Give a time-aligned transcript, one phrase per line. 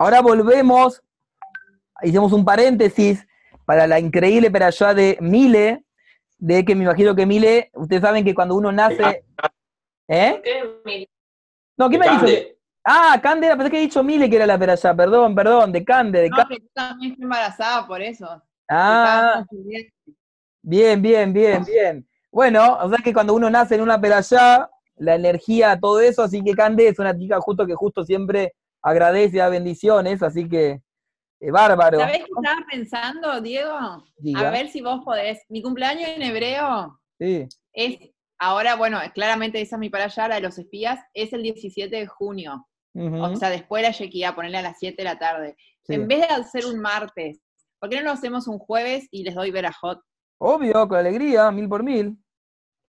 [0.00, 1.02] Ahora volvemos,
[2.02, 3.22] hicimos un paréntesis
[3.66, 5.84] para la increíble perashá de Mile,
[6.38, 9.22] de que me imagino que Mile, ustedes saben que cuando uno nace...
[10.08, 10.40] ¿Eh?
[11.76, 12.56] No, ¿qué me dice?
[12.82, 16.22] Ah, Cande, pensé que he dicho Mile que era la perashá, perdón, perdón, de Cande.
[16.22, 18.42] De no, que tú también estoy embarazada por eso.
[18.70, 19.44] Ah,
[20.62, 22.08] bien, bien, bien, bien.
[22.32, 26.42] Bueno, o sea que cuando uno nace en una perashá, la energía, todo eso, así
[26.42, 30.82] que Cande es una chica justo que justo siempre agradece, da bendiciones, así que
[31.40, 31.98] eh, bárbaro.
[31.98, 33.72] ¿Sabés qué estaba pensando, Diego?
[34.36, 35.40] A ver si vos podés.
[35.48, 37.48] Mi cumpleaños en hebreo sí.
[37.72, 37.98] es,
[38.38, 41.94] ahora, bueno, claramente esa es mi para allá, la de los espías, es el 17
[41.94, 42.66] de junio.
[42.92, 45.56] O sea, después de la Shekia, ponerle a las 7 de la tarde.
[45.86, 47.40] En vez de hacer un martes,
[47.78, 50.00] ¿por qué no lo hacemos un jueves y les doy verajot?
[50.38, 52.16] Obvio, con alegría, mil por mil.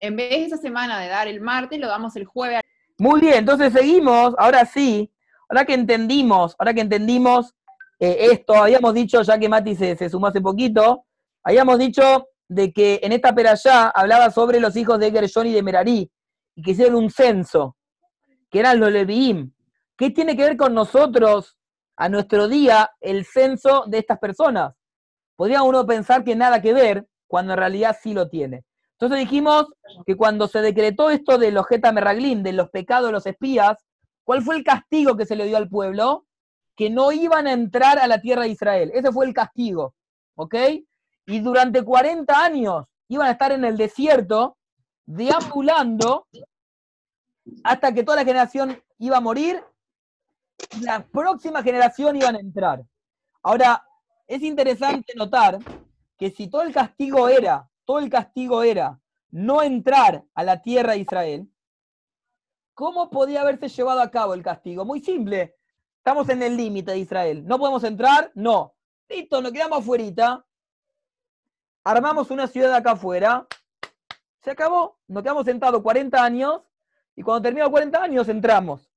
[0.02, 2.62] En vez de esa semana de dar el martes, lo damos el jueves.
[2.98, 5.12] Muy bien, entonces seguimos, ahora sí,
[5.50, 7.54] ahora que entendimos, ahora que entendimos
[8.00, 11.06] eh, esto, habíamos dicho, ya que Mati se, sumó hace poquito,
[11.44, 15.64] habíamos dicho de que en esta perashá hablaba sobre los hijos de Gershon y de
[15.64, 16.12] Merari,
[16.56, 17.76] y que hicieron un censo,
[18.50, 19.52] que eran los Leviim.
[19.98, 21.58] ¿Qué tiene que ver con nosotros,
[21.98, 24.74] a nuestro día, el censo de estas personas?
[25.36, 28.64] Podría uno pensar que nada que ver, cuando en realidad sí lo tiene.
[28.92, 29.66] Entonces dijimos
[30.06, 33.85] que cuando se decretó esto de los Geta Merraglín, de los pecados de los espías,
[34.26, 36.26] ¿cuál fue el castigo que se le dio al pueblo?
[36.76, 38.92] Que no iban a entrar a la tierra de Israel.
[38.94, 39.96] Ese fue el castigo.
[40.36, 40.56] ¿Ok?
[41.28, 44.58] Y durante 40 años iban a estar en el desierto,
[45.06, 46.28] deambulando,
[47.64, 49.64] hasta que toda la generación iba a morir,
[50.72, 52.84] y la próxima generación iban a entrar.
[53.44, 53.86] Ahora,
[54.28, 55.60] es interesante notar
[56.18, 59.00] que si todo el castigo era, todo el castigo era
[59.32, 61.50] no entrar a la tierra de Israel,
[62.76, 64.86] ¿cómo podía haberse llevado a cabo el castigo?
[64.86, 65.56] Muy simple.
[65.98, 67.44] Estamos en el límite de Israel.
[67.48, 68.32] ¿No podemos entrar?
[68.36, 68.76] No.
[69.10, 70.46] Listo, nos quedamos afuera.
[71.84, 73.48] Armamos una ciudad acá afuera.
[74.44, 75.00] Se acabó.
[75.08, 76.62] Nos quedamos sentados 40 años
[77.16, 78.92] y cuando terminó 40 años entramos.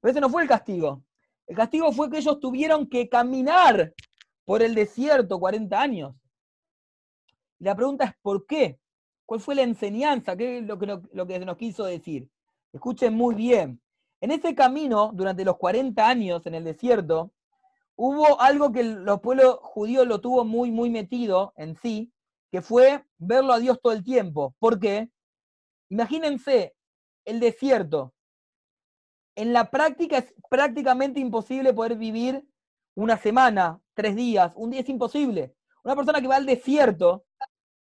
[0.00, 1.02] Pero ese no fue el castigo.
[1.46, 3.92] El castigo fue que ellos tuvieron que caminar
[4.44, 6.14] por el desierto 40 años.
[7.58, 8.78] La pregunta es ¿por qué?
[9.24, 10.36] ¿Cuál fue la enseñanza?
[10.36, 12.28] ¿Qué es lo que, lo que nos quiso decir?
[12.72, 13.80] Escuchen muy bien.
[14.20, 17.32] En ese camino, durante los 40 años en el desierto,
[17.96, 22.12] hubo algo que los pueblos judíos lo tuvo muy, muy metido en sí,
[22.50, 24.54] que fue verlo a Dios todo el tiempo.
[24.58, 25.10] ¿Por qué?
[25.90, 26.74] Imagínense
[27.24, 28.14] el desierto.
[29.34, 32.46] En la práctica es prácticamente imposible poder vivir
[32.94, 35.54] una semana, tres días, un día es imposible.
[35.84, 37.24] Una persona que va al desierto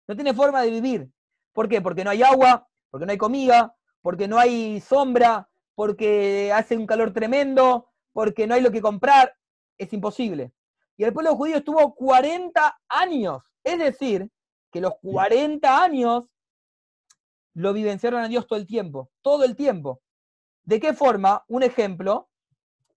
[0.08, 1.12] no tiene forma de vivir.
[1.54, 1.82] ¿Por qué?
[1.82, 6.86] Porque no hay agua, porque no hay comida, porque no hay sombra, porque hace un
[6.86, 9.36] calor tremendo, porque no hay lo que comprar.
[9.78, 10.52] Es imposible.
[10.98, 13.42] Y el pueblo judío estuvo 40 años.
[13.64, 14.30] Es decir,
[14.72, 16.26] que los 40 años
[17.54, 19.10] lo vivenciaron a Dios todo el tiempo.
[19.22, 20.02] Todo el tiempo.
[20.64, 21.44] ¿De qué forma?
[21.48, 22.30] Un ejemplo.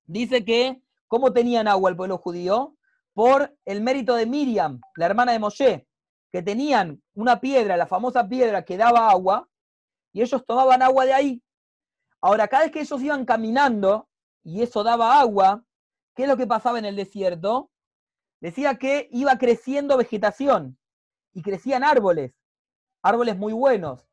[0.06, 2.76] Dice que, ¿cómo tenían agua el pueblo judío?
[3.14, 5.86] Por el mérito de Miriam, la hermana de Moshe
[6.34, 9.48] que tenían una piedra, la famosa piedra que daba agua,
[10.14, 11.42] y ellos tomaban agua de ahí.
[12.22, 14.08] Ahora, cada vez que ellos iban caminando
[14.42, 15.62] y eso daba agua,
[16.14, 17.70] ¿qué es lo que pasaba en el desierto?
[18.40, 20.78] Decía que iba creciendo vegetación
[21.32, 22.32] y crecían árboles,
[23.02, 24.08] árboles muy buenos.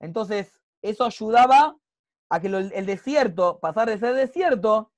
[0.00, 1.76] Entonces, eso ayudaba
[2.30, 4.92] a que el desierto, pasar de ser desierto,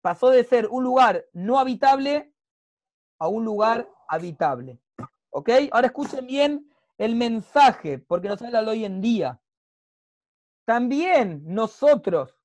[0.00, 2.32] pasó de ser un lugar no habitable
[3.18, 4.80] a un lugar habitable.
[5.30, 5.50] ¿Ok?
[5.70, 9.38] Ahora escuchen bien el mensaje, porque nos habla hoy en día.
[10.66, 12.36] También nosotros,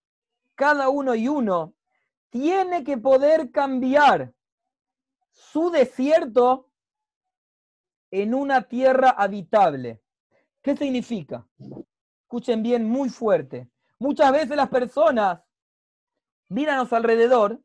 [0.53, 1.73] cada uno y uno,
[2.29, 4.31] tiene que poder cambiar
[5.31, 6.69] su desierto
[8.11, 10.03] en una tierra habitable.
[10.61, 11.47] ¿Qué significa?
[12.21, 13.71] Escuchen bien muy fuerte.
[13.97, 15.41] Muchas veces las personas
[16.47, 17.59] miran a su alrededor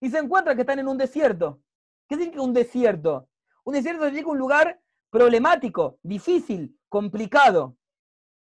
[0.00, 1.60] y se encuentran que están en un desierto.
[2.08, 3.28] ¿Qué significa un desierto?
[3.64, 4.80] Un desierto significa un lugar
[5.10, 7.76] problemático, difícil, complicado.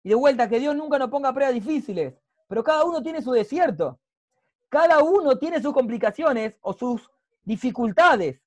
[0.09, 2.15] Y de vuelta, que Dios nunca nos ponga pruebas difíciles,
[2.47, 4.01] pero cada uno tiene su desierto.
[4.71, 7.11] Cada uno tiene sus complicaciones o sus
[7.43, 8.41] dificultades,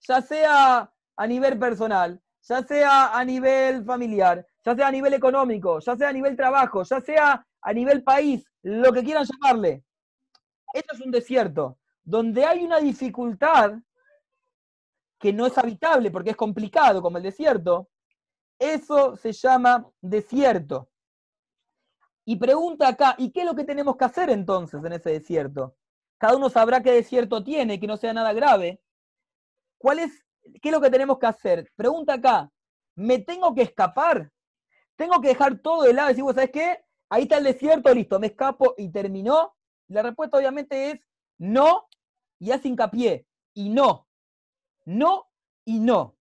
[0.00, 5.78] ya sea a nivel personal, ya sea a nivel familiar, ya sea a nivel económico,
[5.78, 9.84] ya sea a nivel trabajo, ya sea a nivel país, lo que quieran llamarle.
[10.72, 13.74] Esto es un desierto, donde hay una dificultad
[15.20, 17.90] que no es habitable porque es complicado, como el desierto,
[18.58, 20.88] eso se llama desierto.
[22.26, 25.76] Y pregunta acá, ¿y qué es lo que tenemos que hacer entonces en ese desierto?
[26.18, 28.80] cada uno sabrá qué desierto tiene, que no sea nada grave.
[29.78, 30.24] ¿Cuál es,
[30.62, 31.70] qué es lo que tenemos que hacer?
[31.76, 32.50] Pregunta acá,
[32.94, 34.32] ¿me tengo que escapar?
[34.96, 36.84] ¿Tengo que dejar todo de lado y decir, ¿sabes qué?
[37.10, 39.54] Ahí está el desierto, listo, me escapo y terminó.
[39.88, 41.00] La respuesta obviamente es
[41.38, 41.86] no
[42.38, 43.26] y hace hincapié.
[43.52, 44.08] Y no.
[44.84, 45.30] No
[45.64, 46.16] y no.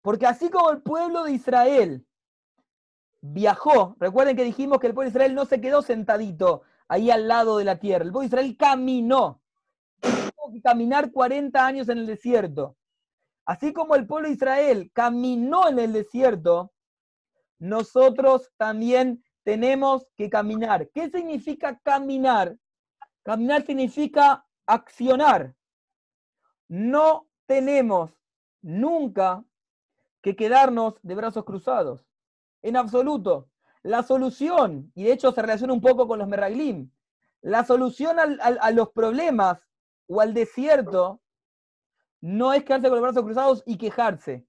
[0.00, 2.06] Porque así como el pueblo de Israel
[3.26, 7.26] viajó, recuerden que dijimos que el pueblo de Israel no se quedó sentadito ahí al
[7.26, 8.04] lado de la tierra.
[8.04, 9.40] El pueblo de Israel caminó.
[10.00, 12.76] Tuvo que caminar 40 años en el desierto.
[13.46, 16.72] Así como el pueblo de Israel caminó en el desierto,
[17.58, 20.90] nosotros también tenemos que caminar.
[20.90, 22.58] ¿Qué significa caminar?
[23.22, 25.54] Caminar significa accionar.
[26.68, 28.12] No tenemos
[28.60, 29.42] nunca
[30.20, 32.04] que quedarnos de brazos cruzados.
[32.64, 33.50] En absoluto.
[33.82, 36.90] La solución, y de hecho se relaciona un poco con los merraglim,
[37.42, 39.60] la solución a los problemas
[40.06, 41.20] o al desierto
[42.22, 44.46] no es quedarse con los brazos cruzados y quejarse.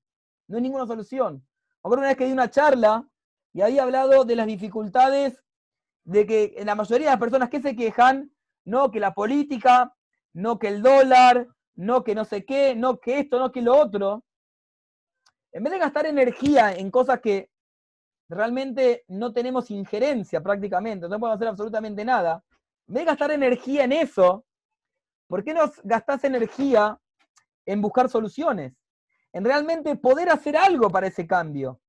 [0.47, 1.45] No hay ninguna solución.
[1.83, 3.05] Me una vez que di una charla
[3.51, 5.43] y había hablado de las dificultades
[6.05, 8.31] de que la mayoría de las personas que se quejan,
[8.63, 9.93] no que la política,
[10.31, 13.77] no que el dólar, no que no sé qué, no que esto, no que lo
[13.77, 14.23] otro.
[15.51, 17.49] En vez de gastar energía en cosas que
[18.29, 22.43] realmente no tenemos injerencia prácticamente, no podemos hacer absolutamente nada,
[22.87, 24.45] en vez de gastar energía en eso,
[25.27, 26.99] ¿por qué no gastás energía
[27.65, 28.73] en buscar soluciones?
[29.33, 31.81] En realmente poder hacer algo para ese cambio.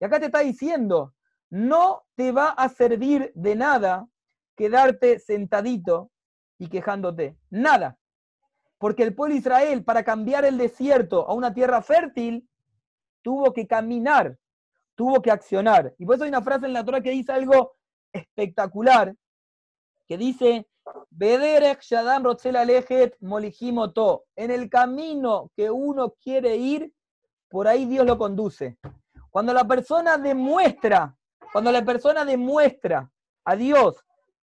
[0.00, 1.14] Y acá te está diciendo,
[1.50, 4.06] no te va a servir de nada
[4.56, 6.10] quedarte sentadito
[6.58, 7.36] y quejándote.
[7.50, 7.98] Nada.
[8.78, 12.48] Porque el pueblo de Israel, para cambiar el desierto a una tierra fértil,
[13.22, 14.38] tuvo que caminar,
[14.98, 15.94] tuvo que accionar.
[15.96, 17.76] Y por eso hay una frase en la Torah que dice algo
[18.12, 19.14] espectacular,
[20.08, 20.68] que dice,
[24.34, 26.92] En el camino que uno quiere ir,
[27.48, 28.76] por ahí Dios lo conduce.
[29.30, 31.16] Cuando la persona demuestra,
[31.52, 33.08] cuando la persona demuestra
[33.44, 34.04] a Dios,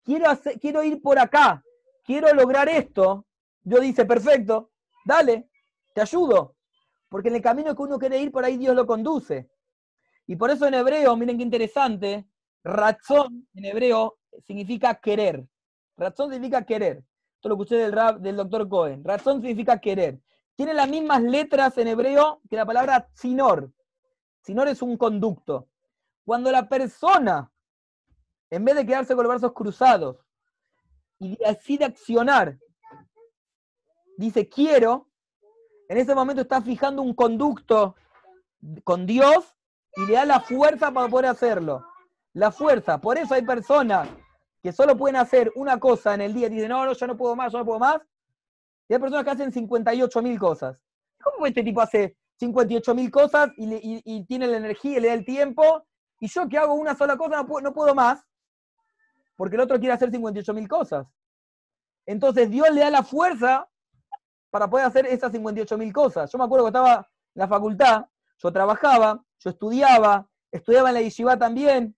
[0.04, 0.26] quiero,
[0.60, 1.64] quiero ir por acá,
[2.04, 3.28] quiero lograr esto,
[3.62, 4.72] Dios dice, perfecto,
[5.06, 5.52] dale,
[5.94, 6.56] te ayudo.
[7.10, 9.52] Porque en el camino que uno quiere ir, por ahí Dios lo conduce.
[10.32, 12.26] Y por eso en hebreo, miren qué interesante,
[12.64, 14.18] razón en hebreo
[14.48, 15.46] significa querer.
[15.98, 17.04] Razón significa querer.
[17.36, 19.04] Esto lo escuché del del doctor Cohen.
[19.04, 20.22] Razón significa querer.
[20.56, 23.74] Tiene las mismas letras en hebreo que la palabra sinor.
[24.42, 25.68] Sinor es un conducto.
[26.24, 27.52] Cuando la persona,
[28.50, 30.16] en vez de quedarse con los brazos cruzados
[31.20, 32.58] y decide accionar,
[34.16, 35.10] dice quiero,
[35.90, 37.98] en ese momento está fijando un conducto
[38.86, 39.58] con Dios
[39.96, 41.86] y le da la fuerza para poder hacerlo.
[42.34, 42.98] La fuerza.
[43.00, 44.08] Por eso hay personas
[44.62, 47.18] que solo pueden hacer una cosa en el día y dicen, no, no, yo no
[47.18, 48.02] puedo más, yo no puedo más.
[48.88, 50.78] Y hay personas que hacen 58 mil cosas.
[51.22, 55.26] ¿Cómo este tipo hace 58 mil cosas y, tiene la energía y le da el
[55.26, 55.84] tiempo?
[56.20, 58.24] Y yo que hago una sola cosa no puedo, no puedo más,
[59.36, 61.08] porque el otro quiere hacer 58 mil cosas.
[62.06, 63.68] Entonces Dios le da la fuerza
[64.50, 66.32] para poder hacer esas 58 mil cosas.
[66.32, 68.06] Yo me acuerdo que estaba en la facultad,
[68.42, 71.96] yo trabajaba, yo estudiaba, estudiaba en la yeshiva también.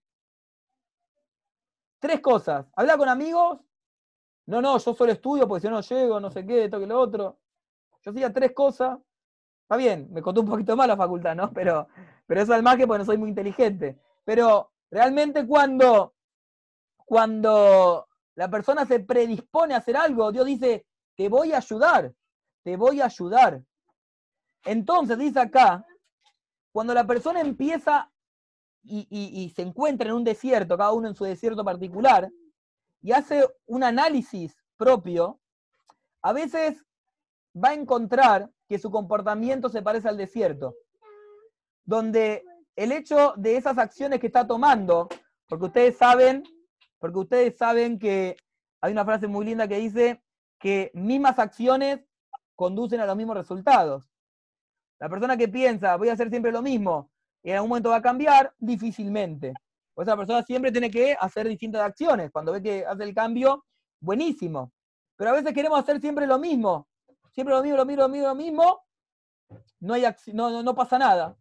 [1.99, 2.65] Tres cosas.
[2.75, 3.59] Hablar con amigos.
[4.45, 6.99] No, no, yo solo estudio porque si no llego, no sé qué, esto que lo
[6.99, 7.39] otro.
[8.01, 8.99] Yo hacía tres cosas.
[9.61, 11.51] Está bien, me contó un poquito más la facultad, ¿no?
[11.53, 11.87] Pero,
[12.27, 13.97] pero eso al que porque no soy muy inteligente.
[14.25, 16.13] Pero realmente cuando,
[16.97, 20.85] cuando la persona se predispone a hacer algo, Dios dice,
[21.15, 22.13] te voy a ayudar,
[22.63, 23.61] te voy a ayudar.
[24.65, 25.85] Entonces dice acá,
[26.73, 28.11] cuando la persona empieza
[28.83, 32.29] y, se encuentra en un desierto, cada uno en su desierto particular,
[33.01, 35.39] y hace un análisis propio,
[36.21, 36.83] a veces
[37.55, 40.75] va a encontrar que su comportamiento se parece al desierto,
[41.85, 42.43] donde
[42.75, 45.07] el hecho de esas acciones que está tomando,
[45.47, 46.43] porque ustedes saben,
[46.97, 48.35] porque ustedes saben que
[48.81, 50.23] hay una frase muy linda que dice
[50.59, 52.03] que mismas acciones
[52.55, 54.12] conducen a los mismos resultados.
[55.03, 57.11] La persona que piensa, voy a hacer siempre lo mismo,
[57.43, 59.53] y en algún momento va a cambiar, difícilmente.
[59.93, 62.31] Pues esa persona siempre tiene que hacer distintas acciones.
[62.31, 63.65] Cuando ve que hace el cambio,
[63.99, 64.71] buenísimo.
[65.17, 66.87] Pero a veces queremos hacer siempre lo mismo.
[67.33, 68.81] Siempre lo mismo, lo mismo, lo mismo, lo mismo.
[69.81, 71.35] No, hay no, no pasa nada.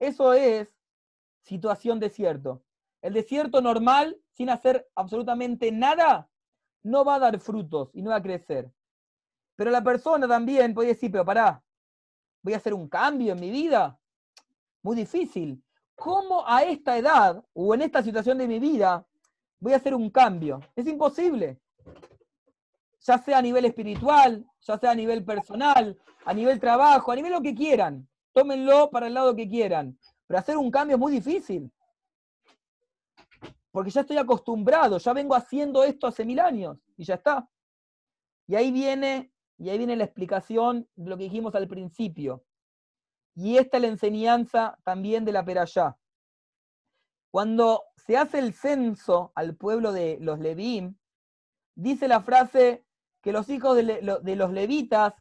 [0.00, 0.76] Eso es
[1.42, 2.64] situación desierto.
[3.02, 6.28] El desierto normal, sin hacer absolutamente nada,
[6.82, 8.68] no va a dar frutos y no va a crecer.
[9.54, 11.62] Pero la persona también puede decir, pero pará,
[12.46, 13.98] voy a hacer un cambio en mi vida.
[14.80, 15.60] Muy difícil.
[15.96, 19.04] ¿Cómo a esta edad o en esta situación de mi vida
[19.58, 20.60] voy a hacer un cambio?
[20.76, 21.60] Es imposible.
[23.00, 27.32] ya sea a nivel espiritual, ya sea a nivel personal, a nivel trabajo, a nivel
[27.32, 28.08] lo que quieran.
[28.32, 29.98] Tómenlo para el lado que quieran.
[30.28, 31.72] Pero hacer un cambio es muy difícil.
[33.72, 37.48] Porque ya estoy acostumbrado, ya vengo haciendo esto hace mil años y ya está.
[38.46, 42.44] Y ahí viene, y ahí viene la explicación de lo que dijimos al principio.
[43.34, 45.96] Y esta es la enseñanza también de la Perayá.
[47.30, 50.98] Cuando se hace el censo al pueblo de los Levín,
[51.74, 52.84] dice la frase
[53.22, 55.14] que los hijos de, los levitas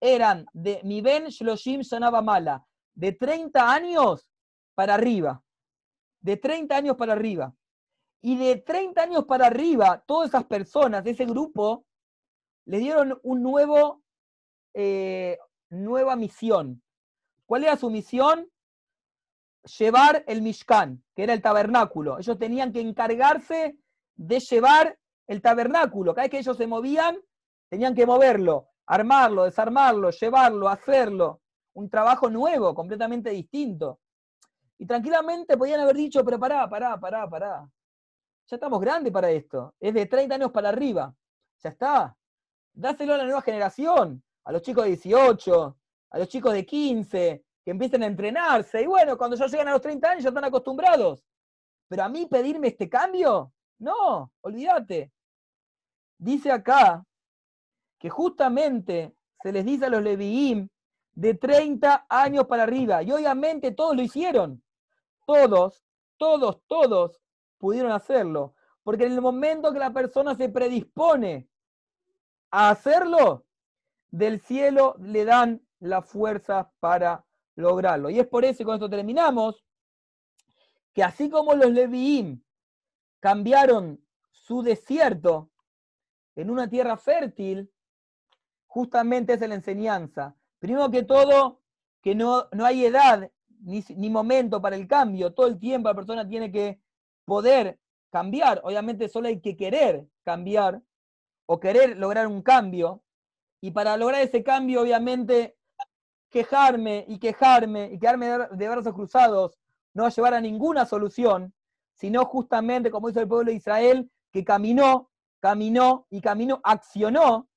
[0.00, 4.26] eran de mi ben shloshim shanaba mala, de 30 años
[4.74, 5.42] para arriba.
[6.20, 7.54] De 30 años para arriba.
[8.22, 11.86] Y de 30 años para arriba, todas esas personas ese grupo
[12.70, 14.00] le dieron un nuevo,
[14.74, 15.36] eh,
[15.70, 16.80] nueva misión.
[17.44, 18.48] ¿Cuál era su misión?
[19.76, 22.20] Llevar el Mishkan, que era el tabernáculo.
[22.20, 23.76] Ellos tenían que encargarse
[24.14, 24.96] de llevar
[25.26, 26.14] el tabernáculo.
[26.14, 27.18] Cada vez que ellos se movían,
[27.68, 31.40] tenían que moverlo, armarlo, desarmarlo, llevarlo, hacerlo.
[31.74, 33.98] Un trabajo nuevo, completamente distinto.
[34.78, 37.68] Y tranquilamente podían haber dicho, pero pará, pará, pará, pará.
[38.46, 39.74] Ya estamos grandes para esto.
[39.80, 41.12] Es de 30 años para arriba.
[41.64, 42.16] Ya está.
[42.80, 45.76] Dáselo a la nueva generación, a los chicos de 18,
[46.12, 48.80] a los chicos de 15, que empiecen a entrenarse.
[48.80, 51.22] Y bueno, cuando ya llegan a los 30 años ya están acostumbrados.
[51.88, 55.12] Pero a mí pedirme este cambio, no, olvídate.
[56.16, 57.04] Dice acá
[57.98, 60.66] que justamente se les dice a los Leviim
[61.12, 63.02] de 30 años para arriba.
[63.02, 64.62] Y obviamente todos lo hicieron.
[65.26, 65.84] Todos,
[66.16, 67.20] todos, todos
[67.58, 68.54] pudieron hacerlo.
[68.82, 71.50] Porque en el momento que la persona se predispone
[72.50, 73.44] a hacerlo,
[74.10, 77.24] del cielo le dan la fuerza para
[77.56, 78.10] lograrlo.
[78.10, 79.64] Y es por eso, y con esto terminamos,
[80.92, 82.42] que así como los Leviim
[83.20, 85.50] cambiaron su desierto
[86.34, 87.70] en una tierra fértil,
[88.66, 90.36] justamente es la enseñanza.
[90.58, 91.60] Primero que todo,
[92.02, 93.30] que no, no hay edad
[93.62, 95.32] ni, ni, momento para el cambio.
[95.32, 96.80] Todo el tiempo la persona tiene que
[97.24, 97.78] poder
[98.10, 98.60] cambiar.
[98.64, 100.82] Obviamente solo hay que querer cambiar
[101.52, 103.02] o querer lograr un cambio.
[103.60, 105.58] Y para lograr ese cambio, obviamente,
[106.30, 109.58] quejarme y quejarme y quedarme de brazos cruzados
[109.92, 111.52] no va a llevar a ninguna solución,
[111.94, 117.48] sino justamente, como hizo el pueblo de Israel, que caminó, caminó y caminó, accionó,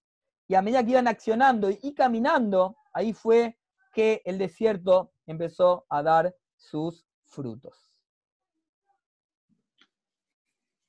[0.48, 3.60] y a medida que iban accionando y caminando, ahí fue
[3.94, 7.94] que el desierto empezó a dar sus frutos.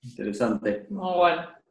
[0.01, 0.87] Interesante.
[0.89, 1.64] Muy bueno.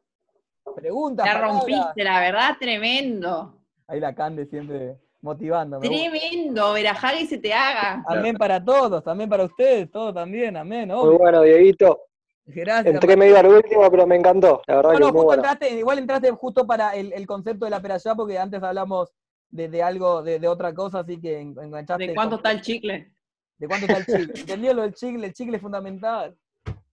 [0.76, 1.26] Preguntas.
[1.26, 3.58] La rompiste, la verdad, tremendo.
[3.88, 5.88] Ahí la Cande siempre motivándome.
[5.88, 8.04] Tremendo, verajá y se te haga.
[8.08, 10.90] Amén para todos, también para ustedes, todos también, amén.
[10.90, 12.02] Muy bueno, Dieguito.
[12.46, 12.94] Gracias.
[12.94, 14.62] Entré medio al último, pero me encantó.
[14.68, 18.38] La verdad que justo entraste, igual entraste justo para el, concepto de la peralla, porque
[18.38, 19.14] antes hablamos
[19.50, 22.08] de, algo, de, otra cosa, así que enganchaste.
[22.08, 23.14] ¿De cuánto está el chicle?
[23.58, 24.42] ¿De cuánto está el chicle?
[24.42, 25.28] ¿Entendió lo del chicle?
[25.28, 26.36] El chicle es fundamental.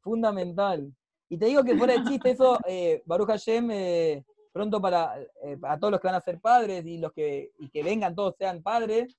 [0.03, 0.93] Fundamental.
[1.33, 5.57] Y te digo que fuera de chiste eso, eh, Baruch Hashem, eh, pronto para, eh,
[5.79, 8.65] todos los que van a ser padres y los que, y que vengan todos sean
[8.65, 9.17] padres,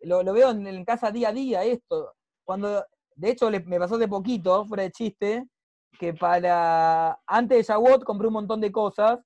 [0.00, 2.14] lo, veo en, casa día a día esto.
[2.42, 2.82] Cuando,
[3.14, 5.46] de hecho, me pasó de poquito, fuera de chiste,
[6.00, 9.20] que para, antes de Shavuot compré un montón de cosas,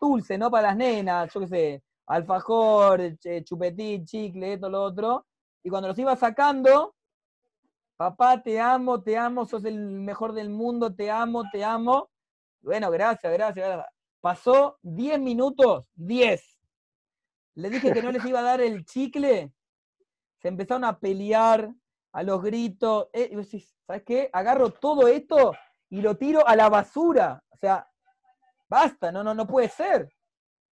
[0.00, 0.50] dulce, ¿no?
[0.50, 5.24] Para las nenas, yo qué sé, alfajor, chupetín, chicle, esto, lo otro.
[5.62, 6.96] Y cuando los iba sacando,
[8.00, 12.08] papá, te amo, te amo, sos el mejor del mundo, te amo, te amo.
[12.62, 13.84] Bueno, gracias, gracias.
[14.22, 16.42] Pasó 10 minutos, 10.
[17.56, 19.52] Le dije que no les iba a dar el chicle.
[20.38, 21.70] Se empezaron a pelear,
[22.12, 23.08] a los gritos.
[23.12, 23.36] Eh,
[23.86, 24.30] ¿Sabes qué?
[24.32, 25.52] Agarro todo esto
[25.90, 27.44] y lo tiro a la basura.
[27.50, 27.86] O sea,
[28.66, 30.10] basta, no, no, no puede ser.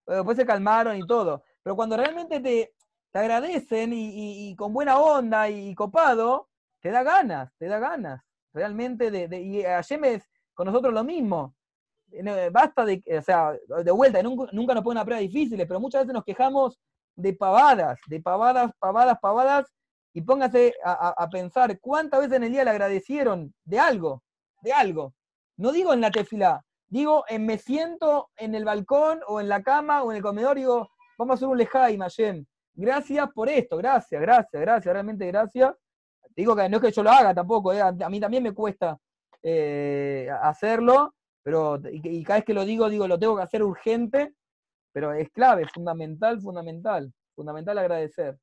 [0.06, 1.42] Después se calmaron y todo.
[1.62, 2.72] Pero cuando realmente te,
[3.12, 6.48] te agradecen y, y, con buena onda y copado,
[6.88, 8.22] te da ganas, te da ganas,
[8.54, 10.22] realmente, de, de y ayer es
[10.54, 11.54] con nosotros lo mismo.
[12.50, 13.52] Basta de, o sea,
[13.84, 16.80] de vuelta, nunca, nunca nos ponen a pruebas difíciles, pero muchas veces nos quejamos
[17.14, 19.66] de pavadas, de pavadas, pavadas, pavadas,
[20.14, 24.22] y póngase a, pensar cuántas veces en el día le agradecieron de algo,
[24.62, 25.12] de algo.
[25.58, 29.62] No digo en la tefila, digo en me siento en el balcón o en la
[29.62, 32.46] cama o en el comedor digo, vamos a hacer un lejaim, Mayem.
[32.72, 35.74] Gracias por esto, gracias, gracias, gracias, realmente gracias
[36.38, 38.96] digo que no es que yo lo haga tampoco, eh, a, mí también me cuesta
[39.42, 44.34] eh, hacerlo, pero y, cada vez que lo digo, digo, lo tengo que hacer urgente,
[44.92, 48.38] pero es clave, fundamental, fundamental, fundamental agradecer.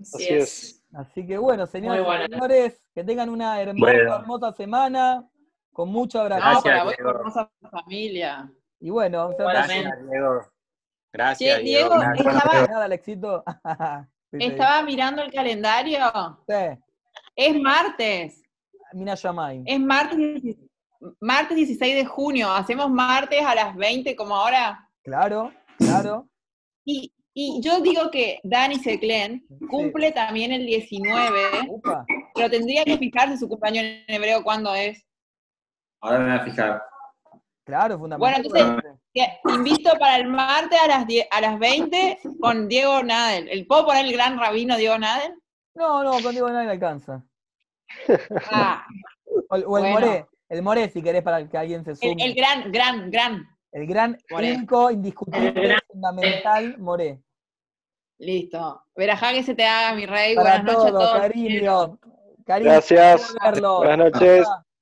[0.00, 0.82] Así, es.
[0.94, 5.28] Así que bueno, señores, señores, que tengan una hermosa, hermosa semana.
[5.72, 6.62] Con mucho abrazo.
[6.62, 8.50] Para vos, hermosa familia.
[8.78, 10.46] Y bueno, gracias, Diego.
[11.12, 11.94] Gracias, Diego.
[12.14, 13.44] Estaba, Alexito.
[14.38, 15.98] Estaba mirando el calendario.
[16.48, 16.78] Sí.
[17.36, 18.42] Es martes.
[18.92, 19.62] Mina Yamay.
[19.66, 20.18] Es martes,
[21.20, 22.50] martes 16 de junio.
[22.50, 24.88] Hacemos martes a las 20 como ahora.
[25.02, 26.28] Claro, claro.
[26.84, 31.40] Y, y yo digo que Dani Seclen cumple también el 19,
[32.34, 35.04] pero tendría que fijarse su cumpleaños en hebreo cuándo es.
[36.00, 36.82] Ahora me voy a fijar.
[37.64, 38.18] Claro, fundamental.
[38.18, 38.93] Bueno, entonces,
[39.48, 43.48] invito para el martes a las, a las 20 con Diego Nadel.
[43.48, 45.34] ¿El puedo poner el gran rabino Diego Nadel?
[45.74, 47.24] No, no, con Diego Nadel alcanza.
[48.50, 48.84] Ah,
[49.48, 52.16] o, el Moré, el Moré si querés para que alguien se sume.
[52.18, 53.46] El, gran, gran, gran.
[53.72, 57.20] El gran único, indiscutible, fundamental Moré.
[58.18, 58.84] Listo.
[58.94, 60.34] Verajá que se te haga, mi rey.
[60.34, 61.20] Para Buenas noches a todos.
[61.20, 61.98] Cariño.
[62.44, 62.70] Cariño.
[62.70, 63.34] Gracias.
[63.52, 64.46] Buenas noches.